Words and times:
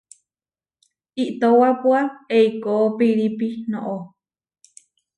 Iʼtowápua 1.23 1.99
eikó 2.37 2.71
piirípi 2.97 3.47
noʼó. 3.71 3.95